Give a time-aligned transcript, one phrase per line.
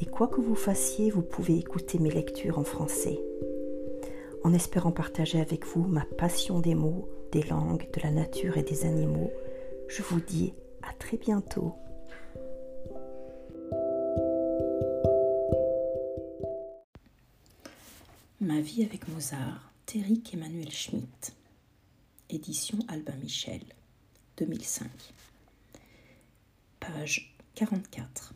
[0.00, 3.20] et quoi que vous fassiez, vous pouvez écouter mes lectures en français.
[4.42, 8.62] En espérant partager avec vous ma passion des mots, des langues, de la nature et
[8.62, 9.30] des animaux,
[9.88, 11.74] je vous dis à très bientôt.
[18.40, 21.34] Ma vie avec Mozart, Théric Emmanuel Schmitt.
[22.30, 23.60] Édition Albin Michel,
[24.38, 24.88] 2005.
[26.78, 28.32] Page 44.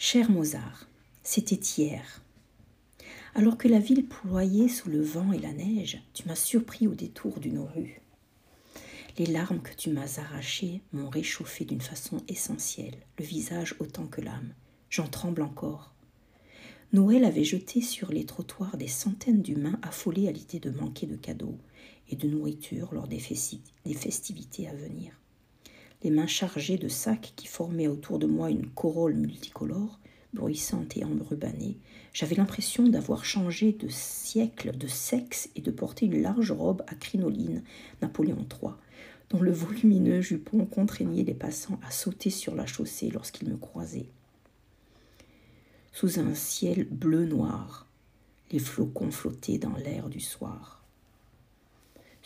[0.00, 0.88] Cher Mozart,
[1.24, 2.22] c'était hier.
[3.34, 6.94] Alors que la ville ployait sous le vent et la neige, tu m'as surpris au
[6.94, 8.00] détour d'une rue.
[9.18, 14.20] Les larmes que tu m'as arrachées m'ont réchauffé d'une façon essentielle, le visage autant que
[14.20, 14.54] l'âme.
[14.88, 15.92] J'en tremble encore.
[16.92, 21.16] Noël avait jeté sur les trottoirs des centaines d'humains affolés à l'idée de manquer de
[21.16, 21.58] cadeaux
[22.08, 25.18] et de nourriture lors des, festivités à venir
[26.02, 29.98] les mains chargées de sacs qui formaient autour de moi une corolle multicolore,
[30.32, 31.76] bruissante et embrubannée,
[32.12, 36.94] j'avais l'impression d'avoir changé de siècle de sexe et de porter une large robe à
[36.94, 37.62] crinoline
[38.02, 38.72] Napoléon III,
[39.30, 44.08] dont le volumineux jupon contraignait les passants à sauter sur la chaussée lorsqu'ils me croisaient.
[45.92, 47.86] Sous un ciel bleu-noir,
[48.52, 50.77] les flocons flottaient dans l'air du soir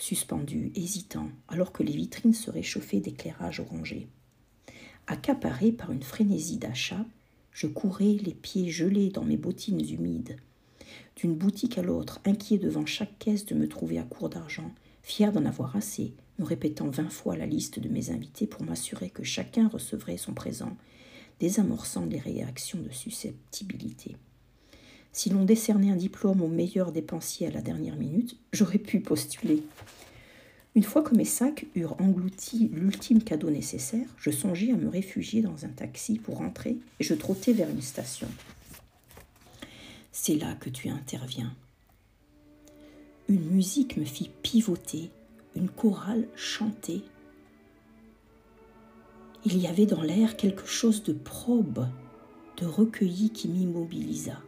[0.03, 4.09] suspendu, hésitant, alors que les vitrines se réchauffaient d'éclairage orangé.
[5.07, 7.07] Accaparé par une frénésie d'achat,
[7.53, 10.37] je courais les pieds gelés dans mes bottines humides.
[11.15, 14.73] D'une boutique à l'autre, inquiet devant chaque caisse de me trouver à court d'argent,
[15.05, 19.09] fier d'en avoir assez, me répétant vingt fois la liste de mes invités pour m'assurer
[19.09, 20.77] que chacun recevrait son présent,
[21.39, 24.17] désamorçant les réactions de susceptibilité.
[25.13, 29.63] Si l'on décernait un diplôme au meilleur dépensier à la dernière minute, j'aurais pu postuler.
[30.75, 35.43] Une fois que mes sacs eurent englouti l'ultime cadeau nécessaire, je songeais à me réfugier
[35.43, 38.29] dans un taxi pour rentrer et je trottais vers une station.
[40.13, 41.55] C'est là que tu interviens.
[43.29, 45.11] Une musique me fit pivoter,
[45.55, 47.03] une chorale chanter.
[49.45, 51.87] Il y avait dans l'air quelque chose de probe,
[52.57, 54.41] de recueilli qui m'immobilisa.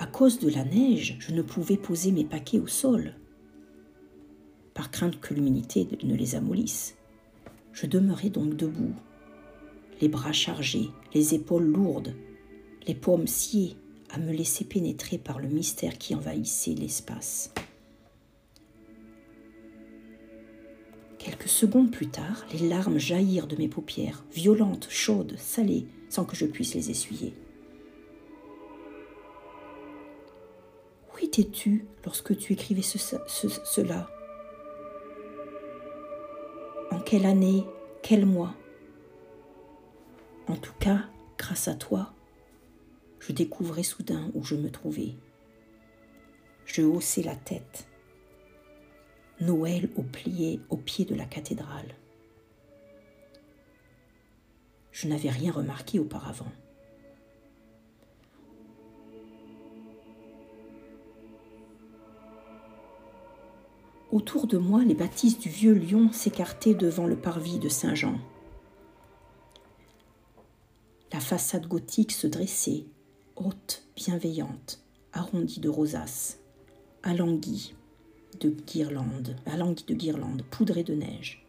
[0.00, 3.16] À cause de la neige, je ne pouvais poser mes paquets au sol,
[4.72, 6.96] par crainte que l'humidité ne les amollisse.
[7.74, 8.94] Je demeurai donc debout,
[10.00, 12.14] les bras chargés, les épaules lourdes,
[12.86, 13.76] les paumes sciées
[14.08, 17.52] à me laisser pénétrer par le mystère qui envahissait l'espace.
[21.18, 26.36] Quelques secondes plus tard, les larmes jaillirent de mes paupières, violentes, chaudes, salées, sans que
[26.36, 27.34] je puisse les essuyer.
[31.30, 34.10] Étais-tu lorsque tu écrivais cela
[36.90, 37.64] En quelle année
[38.02, 38.52] Quel mois
[40.48, 41.04] En tout cas,
[41.38, 42.12] grâce à toi,
[43.20, 45.14] je découvrais soudain où je me trouvais.
[46.64, 47.86] Je haussai la tête.
[49.40, 51.94] Noël au, plié, au pied de la cathédrale.
[54.90, 56.50] Je n'avais rien remarqué auparavant.
[64.12, 68.18] Autour de moi, les bâtisses du vieux Lyon s'écartaient devant le parvis de Saint-Jean.
[71.12, 72.86] La façade gothique se dressait,
[73.36, 74.82] haute, bienveillante,
[75.12, 76.40] arrondie de rosaces,
[77.04, 77.74] alanguie
[78.40, 81.46] de guirlandes, alanguie de guirlandes, poudrée de neige.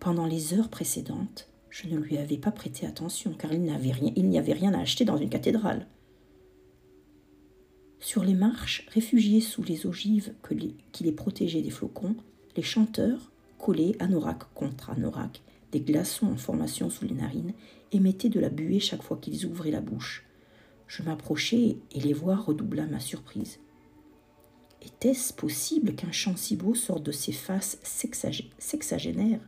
[0.00, 3.92] Pendant les heures précédentes, je ne lui avais pas prêté attention, car il n'y avait
[3.92, 5.86] rien, il n'y avait rien à acheter dans une cathédrale.
[8.12, 10.34] Sur les marches, réfugiés sous les ogives
[10.92, 12.14] qui les protégeaient des flocons,
[12.58, 15.40] les chanteurs, collés anorak contre anorak,
[15.72, 17.54] des glaçons en formation sous les narines,
[17.90, 20.26] émettaient de la buée chaque fois qu'ils ouvraient la bouche.
[20.88, 23.60] Je m'approchai et les voix redoubla ma surprise.
[24.82, 29.40] Était-ce possible qu'un chant si beau sorte de ces faces sexagénaires,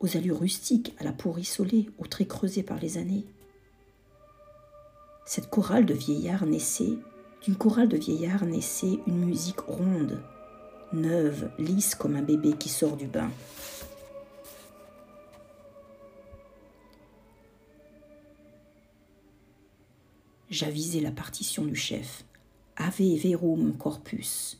[0.00, 3.24] aux allures rustiques, à la peau rissolée, aux traits creusés par les années
[5.28, 6.94] cette chorale de vieillards naissait,
[7.42, 10.22] d'une chorale de vieillards naissait une musique ronde,
[10.94, 13.30] neuve, lisse comme un bébé qui sort du bain.
[20.50, 22.24] j'avisai la partition du chef.
[22.76, 24.58] Ave verum corpus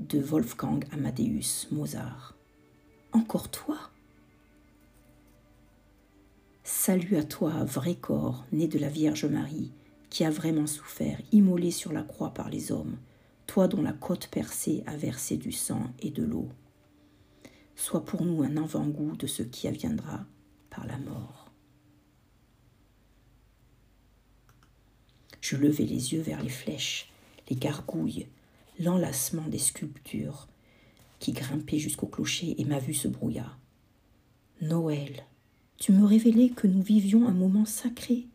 [0.00, 2.34] de Wolfgang Amadeus Mozart.
[3.12, 3.78] Encore toi?
[6.70, 9.72] Salut à toi, vrai corps, né de la Vierge Marie,
[10.10, 12.98] qui a vraiment souffert, immolé sur la croix par les hommes,
[13.46, 16.50] toi dont la côte percée a versé du sang et de l'eau.
[17.74, 20.26] Sois pour nous un avant-goût de ce qui adviendra
[20.68, 21.50] par la mort.
[25.40, 27.10] Je levai les yeux vers les flèches,
[27.48, 28.28] les gargouilles,
[28.78, 30.48] l'enlacement des sculptures
[31.18, 33.56] qui grimpaient jusqu'au clocher et ma vue se brouilla.
[34.60, 35.24] Noël,
[35.78, 38.26] tu me révélais que nous vivions un moment sacré.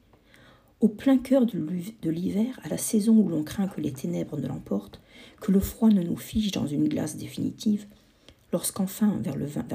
[0.79, 4.47] Au plein cœur de l'hiver, à la saison où l'on craint que les ténèbres ne
[4.47, 5.01] l'emportent,
[5.41, 7.85] que le froid ne nous fige dans une glace définitive,
[8.53, 9.65] lorsqu'enfin, vers le 20,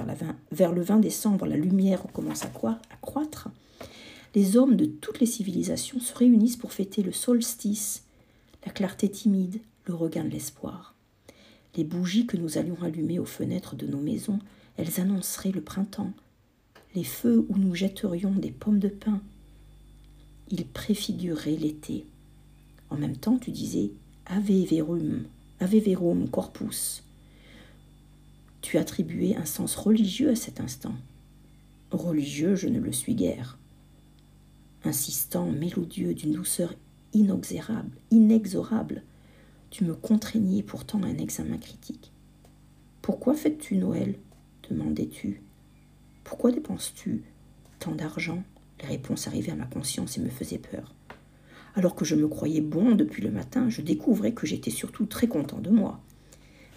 [0.50, 3.48] vers, le 20 décembre, la lumière commence à, à croître,
[4.34, 8.04] les hommes de toutes les civilisations se réunissent pour fêter le solstice,
[8.64, 10.94] la clarté timide, le regain de l'espoir.
[11.76, 14.38] Les bougies que nous allions allumer aux fenêtres de nos maisons,
[14.76, 16.12] elles annonceraient le printemps,
[17.04, 19.20] feux où nous jetterions des pommes de pin.
[20.50, 22.06] Ils préfiguraient l'été.
[22.90, 23.90] En même temps, tu disais
[24.26, 25.24] Ave verum,
[25.60, 27.02] Ave verum corpus.
[28.60, 30.94] Tu attribuais un sens religieux à cet instant.
[31.90, 33.58] Religieux, je ne le suis guère.
[34.84, 36.74] Insistant, mélodieux, d'une douceur
[37.12, 39.02] inexorable, inexorable,
[39.70, 42.10] tu me contraignais pourtant à un examen critique.
[43.02, 44.16] Pourquoi fêtes-tu Noël?
[44.68, 45.40] demandais-tu.
[46.28, 47.22] Pourquoi dépenses-tu
[47.78, 48.42] tant d'argent?
[48.82, 50.94] Les réponses arrivaient à ma conscience et me faisaient peur.
[51.74, 55.26] Alors que je me croyais bon depuis le matin, je découvrais que j'étais surtout très
[55.26, 56.00] content de moi.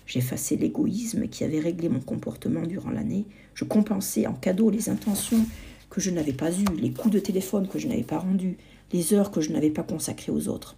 [0.06, 3.25] J'effaçais l'égoïsme qui avait réglé mon comportement durant l'année.
[3.53, 5.45] Je compensais en cadeau les intentions
[5.89, 8.57] que je n'avais pas eues, les coups de téléphone que je n'avais pas rendus,
[8.94, 10.77] les heures que je n'avais pas consacrées aux autres.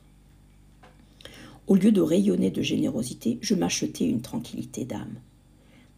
[1.67, 5.19] Au lieu de rayonner de générosité, je m'achetais une tranquillité d'âme.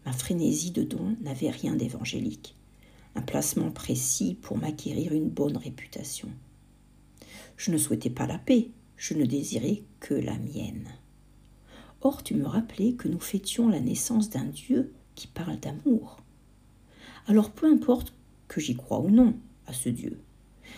[0.06, 2.54] Ma frénésie de don n'avait rien d'évangélique
[3.16, 6.30] un placement précis pour m'acquérir une bonne réputation.
[7.58, 10.90] Je ne souhaitais pas la paix, je ne désirais que la mienne.
[12.02, 16.18] Or, tu me rappelais que nous fêtions la naissance d'un Dieu qui parle d'amour.
[17.28, 18.14] Alors, peu importe
[18.48, 19.34] que j'y croie ou non
[19.66, 20.20] à ce Dieu,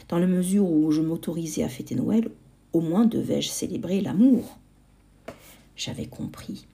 [0.07, 2.30] dans la mesure où je m'autorisais à fêter Noël,
[2.72, 4.57] au moins devais-je célébrer l'amour.
[5.75, 6.66] J'avais compris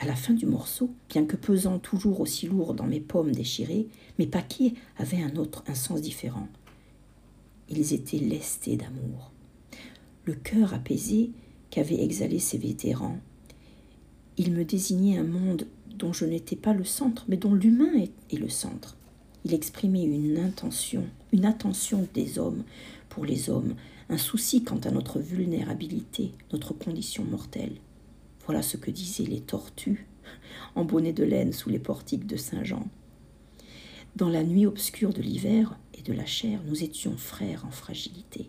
[0.00, 3.88] à la fin du morceau, bien que pesant toujours aussi lourd dans mes pommes déchirées,
[4.18, 6.48] mes paquets avaient un autre, sens différent.
[7.68, 9.32] Ils étaient lestés d'amour.
[10.24, 11.30] Le cœur apaisé
[11.70, 13.18] qu'avaient exhalé ces vétérans,
[14.36, 15.66] il me désignait un monde
[15.96, 17.92] dont je n'étais pas le centre, mais dont l'humain
[18.30, 18.96] est, le centre.
[19.44, 22.62] Il exprimait une intention, une attention des hommes
[23.08, 23.74] pour les hommes,
[24.08, 27.72] un souci quant à notre vulnérabilité, notre condition mortelle.
[28.48, 30.06] Voilà ce que disaient les tortues
[30.74, 32.88] en bonnet de laine sous les portiques de Saint-Jean.
[34.16, 38.48] Dans la nuit obscure de l'hiver et de la chair, nous étions frères en fragilité.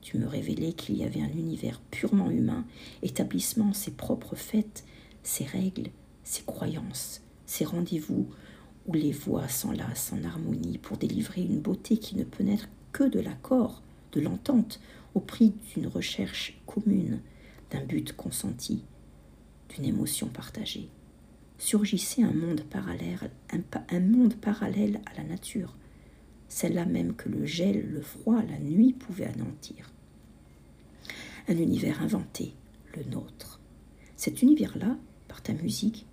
[0.00, 2.64] Tu me révélais qu'il y avait un univers purement humain,
[3.04, 4.84] établissement ses propres fêtes,
[5.22, 5.90] ses règles,
[6.24, 8.28] ses croyances, ses rendez-vous,
[8.88, 13.04] où les voix s'enlacent en harmonie pour délivrer une beauté qui ne peut naître que
[13.04, 14.80] de l'accord, de l'entente,
[15.14, 17.20] au prix d'une recherche commune,
[17.70, 18.82] d'un but consenti
[19.70, 20.88] d'une émotion partagée.
[21.58, 25.76] Surgissait un monde parallèle, à la nature,
[26.48, 29.92] celle-là même que le gel, le froid, la nuit pouvaient anéantir.
[31.48, 32.54] Un univers inventé,
[32.96, 33.60] le nôtre.
[34.16, 34.96] Cet univers-là,
[35.28, 36.06] par ta musique,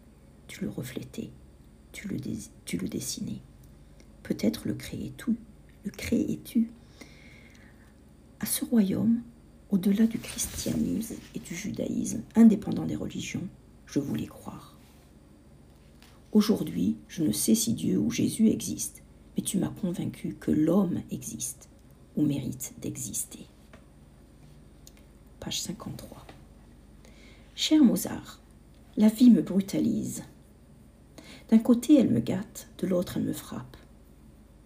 [0.47, 1.31] tu le reflétais,
[1.91, 2.17] tu le,
[2.65, 3.41] tu le dessinais.
[4.23, 5.35] Peut-être le créais-tu,
[5.83, 6.69] le créais-tu.
[8.39, 9.21] À ce royaume,
[9.69, 13.47] au-delà du christianisme et du judaïsme, indépendant des religions,
[13.85, 14.77] je voulais croire.
[16.31, 19.03] Aujourd'hui, je ne sais si Dieu ou Jésus existe,
[19.35, 21.69] mais tu m'as convaincu que l'homme existe
[22.15, 23.45] ou mérite d'exister.
[25.39, 26.25] Page 53.
[27.55, 28.39] Cher Mozart,
[28.97, 30.23] la vie me brutalise.
[31.49, 33.77] D'un côté, elle me gâte, de l'autre, elle me frappe.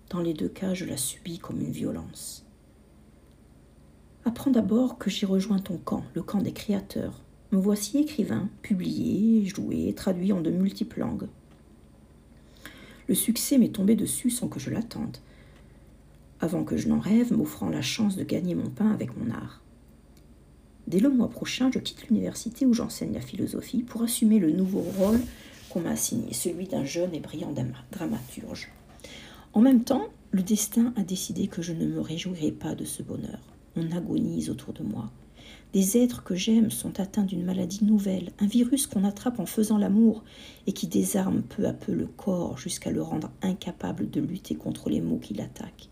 [0.09, 2.45] Dans les deux cas, je la subis comme une violence.
[4.23, 7.21] Apprends d'abord que j'ai rejoint ton camp, le camp des créateurs.
[7.51, 11.27] Me voici écrivain, publié, joué, traduit en de multiples langues.
[13.07, 15.17] Le succès m'est tombé dessus sans que je l'attende,
[16.39, 19.63] avant que je n'en rêve, m'offrant la chance de gagner mon pain avec mon art.
[20.85, 24.81] Dès le mois prochain, je quitte l'université où j'enseigne la philosophie pour assumer le nouveau
[24.81, 25.19] rôle
[25.71, 27.53] qu'on m'a assigné, celui d'un jeune et brillant
[27.91, 28.71] dramaturge.
[29.53, 33.01] En même temps, le destin a décidé que je ne me réjouirai pas de ce
[33.01, 33.39] bonheur
[33.75, 35.11] on agonise autour de moi.
[35.73, 39.77] Des êtres que j'aime sont atteints d'une maladie nouvelle, un virus qu'on attrape en faisant
[39.77, 40.23] l'amour
[40.67, 44.89] et qui désarme peu à peu le corps jusqu'à le rendre incapable de lutter contre
[44.89, 45.89] les maux qui l'attaquent.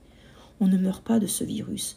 [0.59, 1.95] On ne meurt pas de ce virus,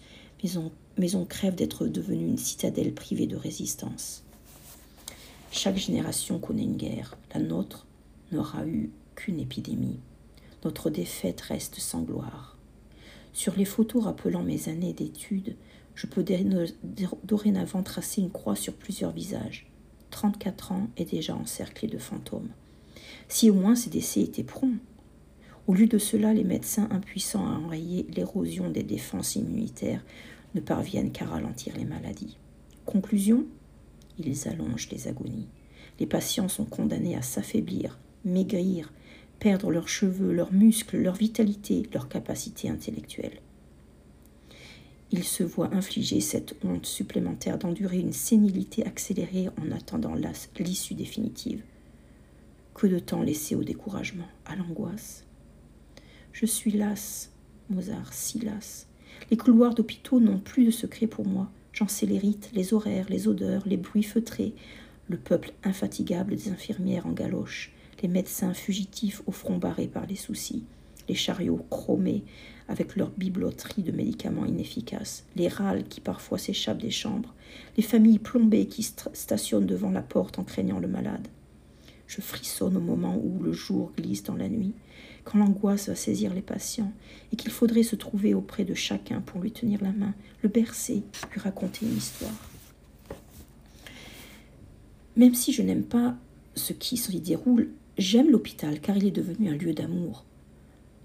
[0.99, 4.23] mais on, crève d'être devenu une citadelle privée de résistance.
[5.51, 7.17] Chaque génération connaît une guerre.
[7.35, 7.87] La nôtre
[8.31, 9.99] n'aura eu qu'une épidémie.
[10.65, 12.57] Notre défaite reste sans gloire.
[13.33, 15.57] Sur les photos rappelant mes années d'études,
[15.95, 16.25] je peux
[17.25, 19.67] dorénavant tracer une croix sur plusieurs visages.
[20.11, 22.51] 34 ans et déjà encerclé de fantômes.
[23.29, 24.79] Si au moins ces décès étaient prompts.
[25.67, 30.05] Au lieu de cela, les médecins impuissants à enrayer l'érosion des défenses immunitaires
[30.55, 32.37] ne parviennent qu'à ralentir les maladies.
[32.85, 33.47] Conclusion
[34.19, 35.49] Ils allongent les agonies.
[36.01, 38.93] Les patients sont condamnés à s'affaiblir, maigrir,
[39.39, 43.41] perdre leurs cheveux, leurs muscles, leur vitalité, leur capacité intellectuelle
[45.13, 50.15] il se voit infliger cette honte supplémentaire d'endurer une sénilité accélérée en attendant
[50.59, 51.63] l'issue définitive.
[52.75, 55.25] Que de temps laissé au découragement, à l'angoisse.
[56.33, 57.31] Je suis lasse,
[57.69, 58.89] Mozart, si lasse.
[59.31, 61.51] Les couloirs d'hôpitaux n'ont plus de secret pour moi.
[61.75, 64.55] J'en sais les rites, les horaires, les odeurs, les bruits feutrés,
[65.09, 70.17] le peuple infatigable des infirmières en galoche, les médecins fugitifs au front barré par les
[70.17, 70.65] soucis,
[71.09, 72.25] les chariots chromés
[72.69, 77.35] avec leur bibloterie de médicaments inefficaces, les râles qui parfois s'échappent des chambres,
[77.77, 81.29] les familles plombées qui stationnent devant la porte en craignant le malade.
[82.07, 84.75] Je frissonne au moment où le jour glisse dans la nuit,
[85.25, 86.93] quand l'angoisse va saisir les patients
[87.33, 91.03] et qu'il faudrait se trouver auprès de chacun pour lui tenir la main, le bercer,
[91.33, 92.33] lui raconter une histoire.
[95.17, 96.17] Même si je n'aime pas
[96.55, 100.25] ce qui s'y déroule, j'aime l'hôpital car il est devenu un lieu d'amour.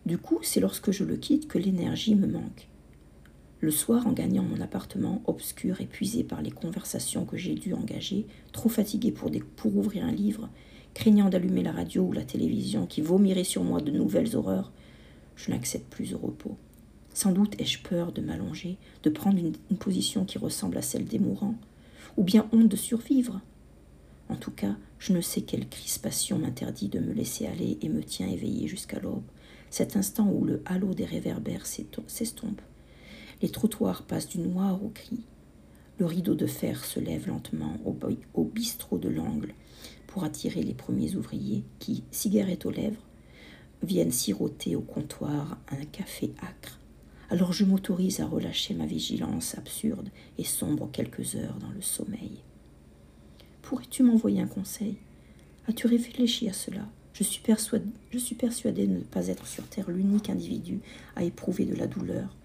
[0.08, 2.70] Du coup, c'est lorsque je le quitte que l'énergie me manque.
[3.60, 8.26] Le soir, en gagnant mon appartement obscur, épuisé par les conversations que j'ai dû engager,
[8.54, 9.30] trop fatigué pour,
[9.76, 10.48] ouvrir un livre,
[10.94, 14.72] craignant d'allumer la radio ou la télévision qui vomirait sur moi de nouvelles horreurs,
[15.36, 16.56] je n'accède plus au repos.
[17.14, 21.04] Sans doute ai-je peur de m'allonger, de prendre une, une, position qui ressemble à celle
[21.04, 21.56] des mourants,
[22.16, 23.42] ou bien honte de survivre.
[24.30, 28.02] En tout cas, je ne sais quelle crispation m'interdit de me laisser aller et me
[28.02, 29.24] tient éveillé jusqu'à l'aube
[29.70, 32.62] cet instant où le halo des réverbères s'estompe.
[33.42, 35.24] Les trottoirs passent du noir au gris.
[36.00, 37.78] Le rideau de fer se lève lentement
[38.34, 39.54] au, bistrot de l'angle
[40.06, 43.02] pour attirer les premiers ouvriers qui, cigarettes aux lèvres,
[43.84, 46.80] viennent siroter au comptoir un café acre.
[47.30, 52.42] Alors je m'autorise à relâcher ma vigilance absurde et sombre quelques heures dans le sommeil.
[53.62, 54.98] Pourrais-tu m'envoyer un conseil?
[55.68, 56.88] As-tu réfléchi à cela?
[57.18, 57.42] Je suis,
[58.36, 60.82] persuadée, de ne pas être sur Terre l'unique individu
[61.16, 62.36] à éprouver de la douleur,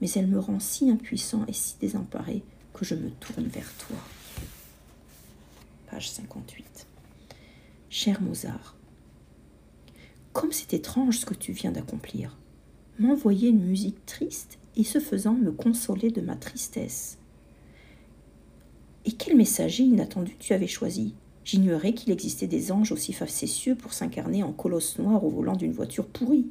[0.00, 2.44] mais elle me rend si impuissant et si désemparé
[2.74, 3.96] que je me tourne vers toi.
[5.90, 6.86] Page 58.
[7.90, 8.76] Cher Mozart,
[10.32, 12.36] comme c'est étrange ce que tu viens d'accomplir.
[13.00, 17.18] M'envoyer une musique triste et ce faisant me consoler de ma tristesse.
[19.06, 23.92] Et quel messager inattendu tu avais choisi J'ignorais qu'il existait des anges aussi facétieux pour
[23.92, 26.46] s'incarner en colosse noir au volant d'une voiture pourrie.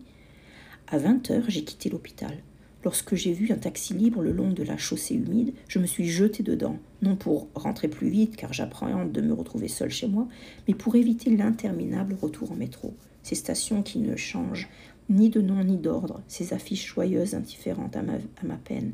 [0.88, 2.38] À vingt heures, j'ai quitté l'hôpital.
[2.84, 6.08] Lorsque j'ai vu un taxi libre le long de la chaussée humide, je me suis
[6.08, 10.28] jeté dedans, non pour rentrer plus vite, car j'appréhende de me retrouver seule chez moi,
[10.68, 12.94] mais pour éviter l'interminable retour en métro.
[13.24, 14.70] Ces stations qui ne changent
[15.10, 18.94] ni de nom ni d'ordre, ces affiches joyeuses indifférentes à ma peine,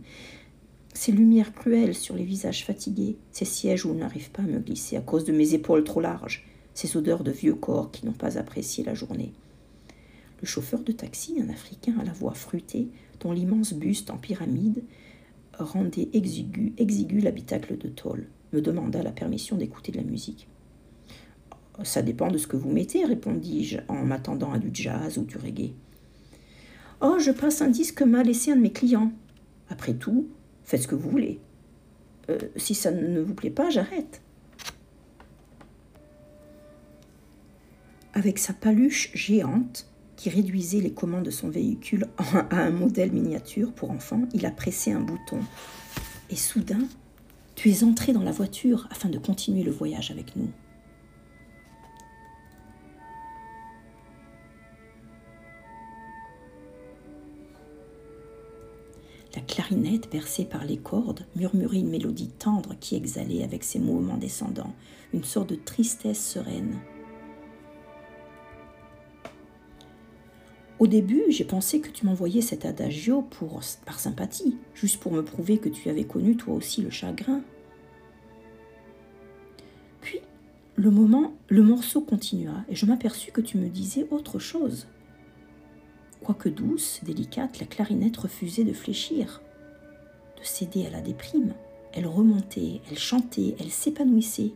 [1.00, 4.60] ces lumières cruelles sur les visages fatigués, ces sièges où on n'arrive pas à me
[4.60, 8.12] glisser à cause de mes épaules trop larges, ces odeurs de vieux corps qui n'ont
[8.12, 9.32] pas apprécié la journée.
[10.42, 12.90] Le chauffeur de taxi, un Africain à la voix fruitée,
[13.22, 14.84] dont l'immense buste en pyramide
[15.58, 20.50] rendait exigu, l'habitacle de tôle, me demanda la permission d'écouter de la musique.
[21.84, 25.38] Ça dépend de ce que vous mettez, répondis-je en m'attendant à du jazz ou du
[25.38, 25.72] reggae.
[27.00, 29.14] Oh, je passe un disque que m'a laissé un de mes clients.
[29.70, 30.28] Après tout,
[30.70, 31.40] Faites ce que vous voulez.
[32.30, 34.22] Euh, si ça ne vous plaît pas, j'arrête.
[38.14, 42.06] Avec sa paluche géante, qui réduisait les commandes de son véhicule
[42.52, 45.40] à un modèle miniature pour enfants, il a pressé un bouton.
[46.30, 46.88] Et soudain,
[47.56, 50.52] tu es entré dans la voiture afin de continuer le voyage avec nous.
[59.50, 64.74] clarinette, percée par les cordes, murmurait une mélodie tendre qui exhalait avec ses mouvements descendants
[65.12, 66.78] une sorte de tristesse sereine.
[70.78, 73.28] Au début, j'ai pensé que tu m'envoyais cet adagio
[73.86, 77.42] par sympathie, juste pour me prouver que tu avais connu toi aussi le chagrin.
[80.00, 80.22] Puis,
[80.76, 84.88] le moment, le morceau continua et je m'aperçus que tu me disais autre chose.
[86.30, 89.42] Quoique douce, délicate, la clarinette refusait de fléchir,
[90.38, 91.56] de céder à la déprime.
[91.92, 94.54] Elle remontait, elle chantait, elle s'épanouissait.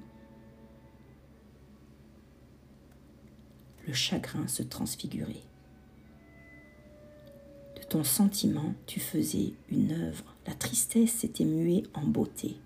[3.88, 5.42] Le chagrin se transfigurait.
[7.78, 10.36] De ton sentiment, tu faisais une œuvre.
[10.46, 12.58] La tristesse s'était muée en beauté.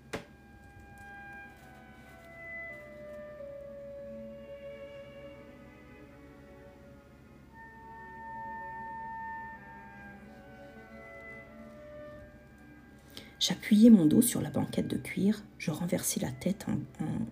[13.48, 16.66] J'appuyai mon dos sur la banquette de cuir, je renversai la tête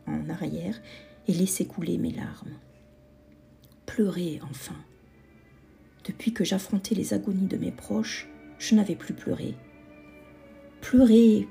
[0.06, 0.80] en, arrière
[1.28, 2.54] et laissai couler mes larmes.
[3.84, 4.76] Pleurer enfin.
[6.06, 9.56] Depuis que j'affrontais les agonies de mes proches, je n'avais plus pleuré.
[10.80, 11.46] Pleurer,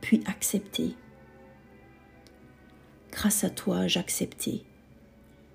[0.00, 0.94] puis accepter.
[3.12, 4.62] Grâce à toi, j'acceptais.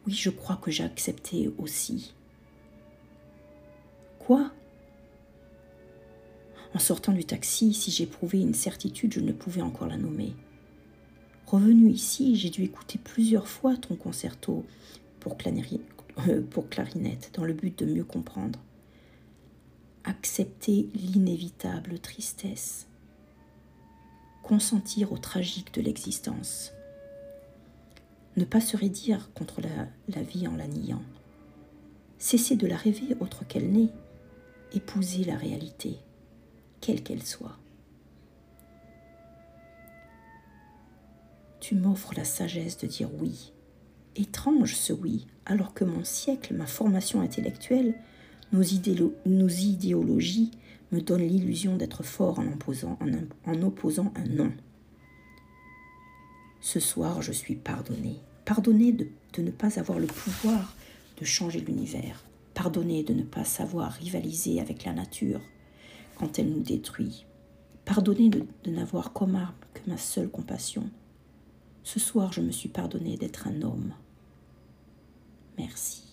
[0.06, 2.14] Oui, je crois que j'ai accepté aussi.
[4.20, 4.52] Quoi?
[6.74, 10.34] En sortant du taxi, si j'éprouvais une certitude, je ne pouvais encore la nommer.
[11.46, 14.66] Revenu ici, j'ai dû écouter plusieurs fois ton concerto
[15.20, 15.38] pour,
[16.28, 18.60] euh, clarinette, dans le but de mieux comprendre.
[20.04, 22.88] Accepter l'inévitable tristesse.
[24.42, 26.74] Consentir au tragique de l'existence.
[28.36, 31.04] Ne pas se raidir contre la, la vie en la niant.
[32.18, 33.92] Cesser de la rêver autre qu'elle n'est.
[34.74, 36.00] Épouser la réalité
[36.84, 37.58] quelle qu'elle soit.
[41.62, 43.54] Tu m'offres la sagesse de dire oui.
[44.18, 47.96] Étrange ce oui, alors que mon siècle, ma formation intellectuelle,
[48.52, 50.52] nos, idéologies
[50.92, 54.52] me donnent l'illusion d'être fort en, opposant un non.
[56.60, 58.18] Ce soir, je suis pardonné.
[58.44, 60.76] Pardonné de, de ne pas avoir le pouvoir
[61.18, 62.26] de changer l'univers.
[62.54, 65.40] Pardonné de ne pas savoir rivaliser avec la nature
[66.16, 67.26] quand elle nous détruit.
[67.86, 70.90] Pardonnez de, n'avoir comme arme que ma seule compassion.
[71.84, 73.94] Ce soir, je me suis pardonné d'être un homme.
[75.58, 76.13] Merci.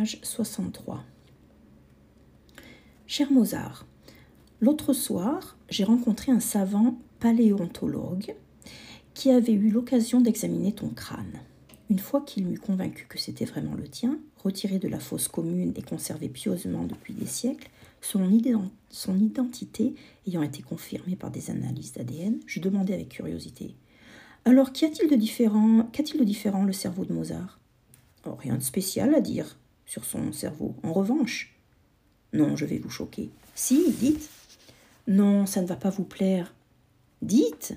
[0.00, 1.04] Page 63.
[3.06, 3.86] Cher Mozart,
[4.62, 8.34] l'autre soir, j'ai rencontré un savant paléontologue
[9.12, 11.40] qui avait eu l'occasion d'examiner ton crâne.
[11.90, 15.74] Une fois qu'il m'eut convaincu que c'était vraiment le tien, retiré de la fosse commune
[15.76, 17.68] et conservé pieusement depuis des siècles,
[18.00, 18.24] son,
[19.18, 19.94] identité
[20.26, 23.74] ayant été confirmée par des analyses d'ADN, je demandai avec curiosité
[24.46, 27.60] Alors, qu'y a-t-il de différent Qu'a-t-il de différent le cerveau de Mozart?
[28.24, 29.58] Oh, Rien de spécial à dire,
[29.90, 30.76] sur son cerveau.
[30.84, 31.52] En revanche,
[32.32, 33.28] non, je vais vous choquer.
[33.56, 34.30] Si, dites.
[35.08, 36.54] Non, ça ne va pas vous plaire.
[37.22, 37.74] Dites.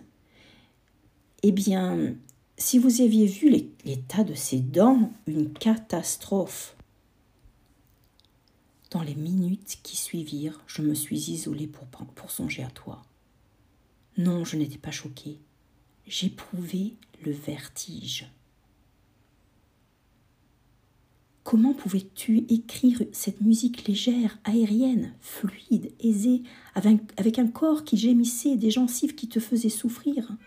[1.42, 2.14] Eh bien,
[2.56, 3.50] si vous aviez vu
[3.84, 6.76] l'état de ses dents, une catastrophe.
[8.92, 13.02] Dans les minutes qui suivirent, je me suis isolée pour, pour songer à toi.
[14.20, 15.40] Non, je n'étais pas choquée.
[16.06, 16.94] J'éprouvais
[17.26, 18.32] le vertige.
[21.44, 28.72] Comment pouvais-tu écrire cette musique légère, aérienne, fluide, aisée, avec, un corps qui gémissait, des
[28.72, 30.38] gencives qui te faisaient souffrir?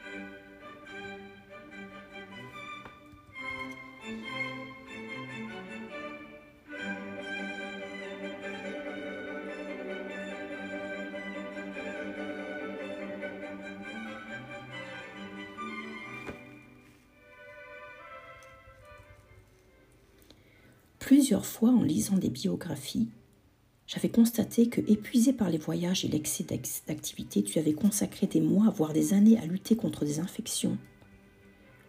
[21.64, 23.08] En lisant des biographies,
[23.86, 28.70] j'avais constaté que, épuisé par les voyages et l'excès d'activité, tu avais consacré des mois,
[28.70, 30.76] voire des années à lutter contre des infections,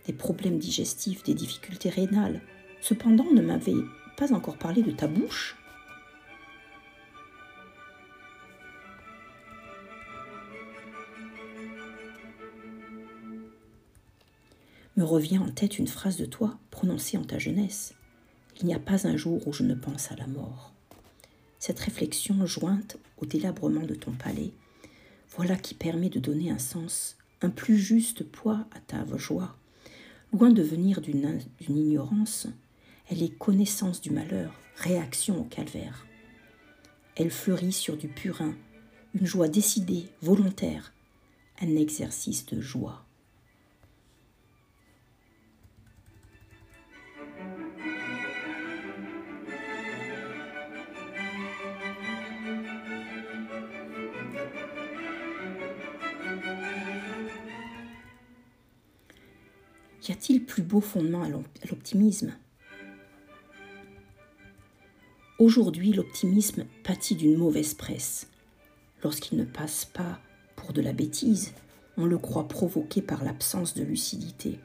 [0.05, 2.41] des problèmes digestifs, des difficultés rénales.
[2.81, 3.73] Cependant, ne m'avait
[4.15, 5.57] pas encore parlé de ta bouche.
[14.95, 17.93] Me revient en tête une phrase de toi prononcée en ta jeunesse.
[18.59, 20.73] Il n'y a pas un jour où je ne pense à la mort.
[21.59, 24.51] Cette réflexion jointe au délabrement de ton palais
[25.35, 29.55] Voilà qui permet de donner un sens, un plus juste poids à ta joie.
[30.33, 31.39] Loin de venir d'une
[31.69, 32.47] ignorance,
[33.09, 36.05] elle est connaissance du malheur, réaction au calvaire.
[37.15, 38.55] Elle fleurit sur du purin,
[39.13, 40.93] une joie décidée, volontaire,
[41.61, 43.06] un exercice de joie.
[60.07, 62.31] Y a-t-il plus beau fondement à l'optimisme?
[65.37, 68.27] Aujourd'hui, l'optimisme pâtit d'une mauvaise presse.
[69.03, 70.19] Lorsqu'il ne passe pas
[70.55, 71.51] pour de la bêtise,
[71.97, 74.59] on le croit provoqué par l'absence de lucidité.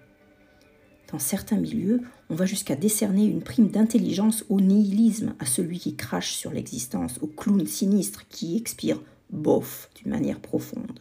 [1.11, 5.97] Dans certains milieux, on va jusqu'à décerner une prime d'intelligence au nihilisme, à celui qui
[5.97, 9.01] crache sur l'existence, au clown sinistre qui expire
[9.31, 11.01] bof d'une manière profonde,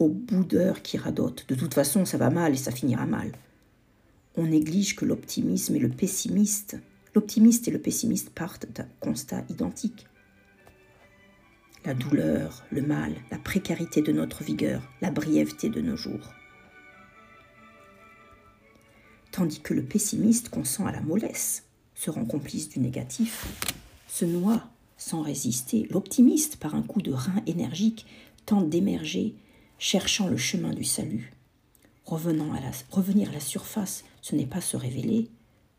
[0.00, 3.30] au boudeur qui radote de toute façon ça va mal et ça finira mal.
[4.36, 6.78] On néglige que l'optimisme et le pessimiste,
[7.14, 10.06] l'optimiste et le pessimiste partent d'un constat identique
[11.84, 16.32] la douleur, le mal, la précarité de notre vigueur, la brièveté de nos jours.
[19.32, 21.64] Tandis que le pessimiste consent à la mollesse,
[21.94, 23.46] se rend complice du négatif,
[24.06, 28.06] se noie sans résister, l'optimiste, par un coup de rein énergique,
[28.46, 29.34] tente d'émerger,
[29.78, 31.32] cherchant le chemin du salut.
[32.04, 35.28] Revenant à la, revenir à la surface, ce n'est pas se révéler,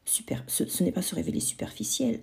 [0.05, 2.21] super, ce n'est pas se révéler superficiel,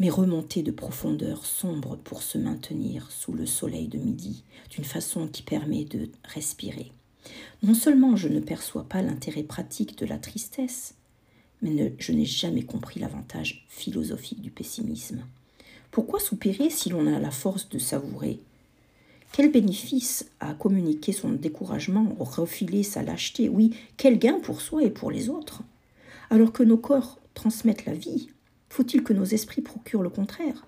[0.00, 5.28] mais remonter de profondeur sombre pour se maintenir sous le soleil de midi d'une façon
[5.28, 6.90] qui permet de respirer.
[7.62, 10.94] Non seulement je ne perçois pas l'intérêt pratique de la tristesse,
[11.60, 15.26] mais je n'ai jamais compris l'avantage philosophique du pessimisme.
[15.90, 18.40] Pourquoi soupirer si l'on a la force de savourer
[19.32, 23.48] Quel bénéfice à communiquer son découragement, refiler sa lâcheté?
[23.48, 25.62] Oui, quel gain pour soi et pour les autres?
[26.30, 28.30] Alors que nos corps transmettent la vie,
[28.68, 30.66] faut-il que nos esprits procurent le contraire?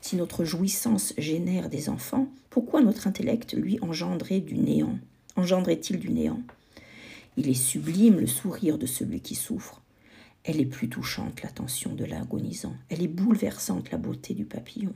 [0.00, 4.98] Si notre jouissance génère des enfants, pourquoi notre intellect lui engendrait du néant?
[5.34, 6.40] Engendrait-il du néant?
[7.36, 9.82] Il est sublime le sourire de celui qui souffre.
[10.44, 12.74] Elle est plus touchante l'attention de l'agonisant.
[12.90, 14.92] Elle est bouleversante la beauté du papillon.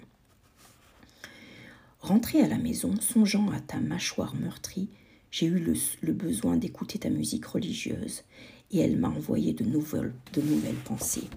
[2.00, 4.88] Rentré à la maison, songeant à ta mâchoire meurtrie,
[5.30, 8.22] j'ai eu le, besoin d'écouter ta musique religieuse
[8.70, 11.28] et elle m'a envoyé de nouvelles, de nouvelles pensées.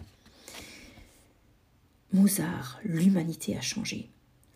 [2.13, 4.09] Mozart, l'humanité a changé.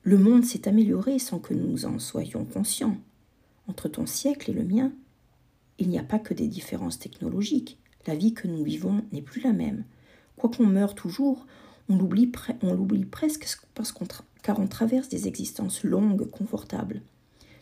[0.03, 2.97] Le monde s'est amélioré sans que nous en soyons conscients.
[3.67, 4.91] Entre ton siècle et le mien,
[5.79, 7.79] il n'y a pas que des différences technologiques.
[8.05, 9.83] La vie que nous vivons n'est plus la même.
[10.37, 11.47] Quoiqu'on meure toujours,
[11.89, 12.27] on l'oublie,
[13.05, 14.05] presque parce qu'on
[14.45, 17.01] car on traverse des existences longues, confortables.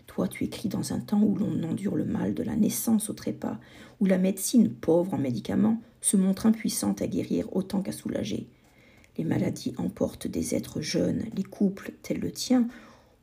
[0.05, 3.13] Toi, tu écris dans un temps où l'on endure le mal de la naissance au
[3.13, 3.57] trépas,
[4.01, 8.49] où la médecine, pauvre en médicaments, se montre impuissante à guérir autant qu'à soulager.
[9.17, 12.67] Les maladies emportent des êtres jeunes, les couples tels le tien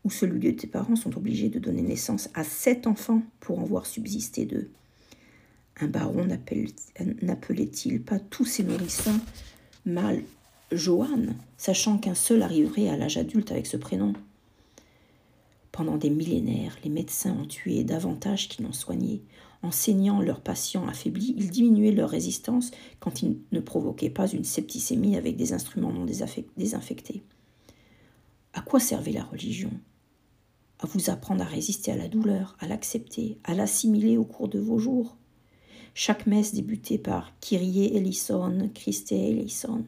[0.04, 3.64] ou celui de tes parents sont obligés de donner naissance à sept enfants pour en
[3.64, 4.70] voir subsister deux.
[5.78, 9.20] Un baron n'appelait-il pas tous ses nourrissons
[9.84, 10.22] mâles
[10.72, 14.12] Joanne, sachant qu'un seul arriverait à l'âge adulte avec ce prénom
[15.72, 19.20] Pendant des millénaires, les médecins ont tué davantage qu'ils n'ont soigné.
[19.62, 24.44] En saignant leurs patients affaiblis, ils diminuaient leur résistance quand ils ne provoquaient pas une
[24.44, 26.06] septicémie avec des instruments non
[26.56, 27.24] désinfectés.
[28.52, 29.72] À quoi servait la religion?
[30.78, 34.60] À vous apprendre à résister à la douleur, à l'accepter, à l'assimiler au cours de
[34.60, 35.16] vos jours?
[35.94, 39.84] Chaque messe débutait par Kyrie eleison, Christe eleison.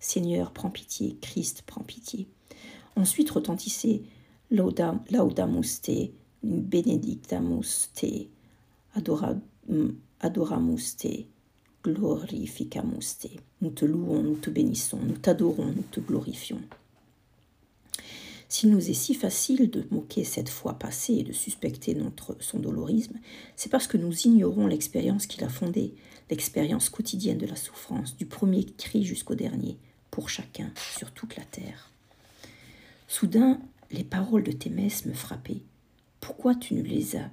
[0.00, 2.28] Seigneur, prends pitié, Christ, prends pitié.
[2.96, 4.02] Ensuite retentissait
[4.50, 6.10] Laudamus te,
[6.42, 8.26] Benedictamus te,
[10.20, 11.24] adoramus te,
[11.84, 13.28] glorificamus te.
[13.60, 16.60] Nous te louons, nous te bénissons, nous t'adorons, nous te glorifions.
[18.48, 22.58] S'il nous est si facile de moquer cette foi passée et de suspecter notre, son
[22.58, 23.18] dolorisme,
[23.56, 25.94] c'est parce que nous ignorons l'expérience qu'il a fondée,
[26.30, 29.76] l'expérience quotidienne de la souffrance, du premier cri jusqu'au dernier,
[30.10, 31.90] pour chacun, sur toute la terre.
[33.06, 35.62] Soudain, les paroles de tes messes me frappaient.
[36.20, 37.30] Pourquoi tu ne les as,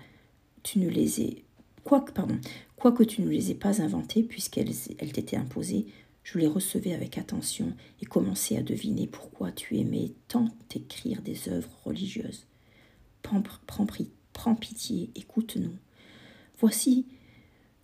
[0.63, 1.43] tu ne les
[1.83, 2.39] Quoique, pardon,
[2.75, 5.85] quoique tu ne les aies pas inventées puisqu'elles elles t'étaient imposées,
[6.23, 11.49] je les recevais avec attention et commençais à deviner pourquoi tu aimais tant écrire des
[11.49, 12.47] œuvres religieuses.
[13.21, 13.43] Prends,
[14.33, 15.75] prends pitié, écoute-nous.
[16.59, 17.05] Voici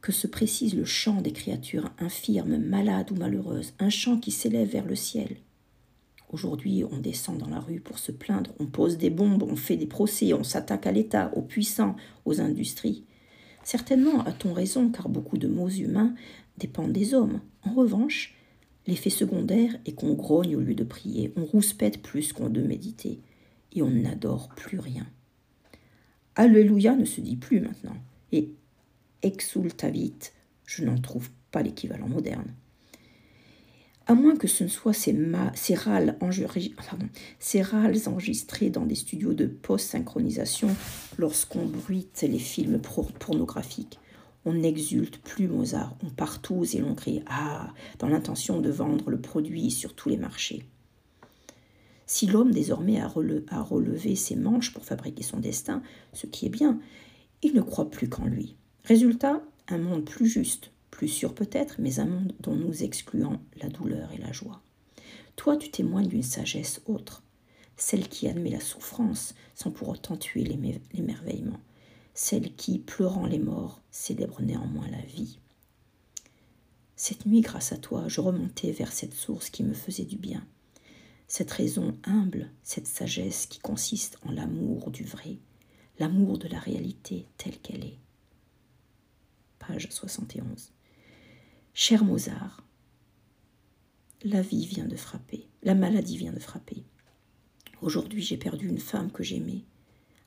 [0.01, 4.69] que se précise le chant des créatures infirmes, malades ou malheureuses, un chant qui s'élève
[4.69, 5.37] vers le ciel.
[6.31, 9.75] Aujourd'hui, on descend dans la rue pour se plaindre, on pose des bombes, on fait
[9.75, 13.03] des procès, on s'attaque à l'État, aux puissants, aux industries.
[13.63, 16.15] Certainement a-t-on raison, car beaucoup de maux humains
[16.57, 17.41] dépendent des hommes.
[17.63, 18.35] En revanche,
[18.87, 23.19] l'effet secondaire est qu'on grogne au lieu de prier, on rouspète plus qu'on de méditer,
[23.73, 25.05] et on n'adore plus rien.
[26.35, 27.97] Alléluia ne se dit plus maintenant,
[28.31, 28.53] et
[29.23, 30.31] exultavit,
[30.65, 32.53] je n'en trouve pas l'équivalent moderne
[34.11, 35.13] à moins que ce ne soit ces,
[35.75, 36.17] râles,
[38.07, 40.75] enregistrés dans des studios de post-synchronisation
[41.17, 42.81] lorsqu'on bruite les films
[43.19, 43.99] pornographiques.
[44.43, 49.21] On n'exulte plus Mozart, on partouze et l'on crie Ah dans l'intention de vendre le
[49.21, 50.65] produit sur tous les marchés.
[52.05, 55.81] Si l'homme désormais a relevé ses manches pour fabriquer son destin,
[56.11, 56.79] ce qui est bien,
[57.43, 58.57] il ne croit plus qu'en lui.
[58.83, 63.69] Résultat, un monde plus juste, plus sûr peut-être, mais un monde dont nous excluons la
[63.69, 64.61] douleur et la joie.
[65.35, 67.23] Toi, tu témoignes d'une sagesse autre,
[67.77, 71.59] celle qui admet la souffrance sans pour autant tuer l'émerveillement,
[72.13, 75.39] celle qui, pleurant les morts, célèbre néanmoins la vie.
[76.95, 80.45] Cette nuit, grâce à toi, je remontais vers cette source qui me faisait du bien,
[81.27, 85.37] cette raison humble, cette sagesse qui consiste en l'amour du vrai,
[85.97, 88.00] l'amour de la réalité telle qu'elle est.
[89.67, 90.71] Page 71.
[91.75, 92.65] Cher Mozart,
[94.23, 96.83] la vie vient de frapper, la maladie vient de frapper.
[97.83, 99.63] Aujourd'hui j'ai perdu une femme que j'aimais.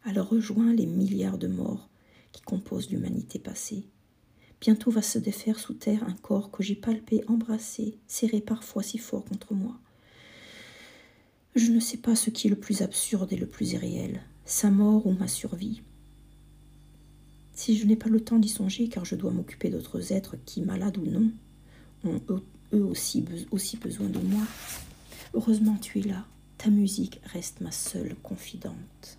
[0.05, 1.91] Alors rejoins les milliards de morts
[2.31, 3.89] qui composent l'humanité passée.
[4.61, 8.99] Bientôt va se défaire sous terre un corps que j'ai palpé, embrassé, serré parfois si
[8.99, 9.81] fort contre moi.
[11.57, 14.71] Je ne sais pas ce qui est le plus absurde et le plus irréel, sa
[14.71, 15.83] mort ou ma survie.
[17.55, 20.61] Si je n'ai pas le temps d'y songer, car je dois m'occuper d'autres êtres qui,
[20.61, 21.31] malades ou non,
[22.05, 22.21] ont
[22.73, 24.43] eux aussi, aussi besoin de moi,
[25.35, 26.27] heureusement tu es là.
[26.59, 29.19] Ta musique reste ma seule confidente.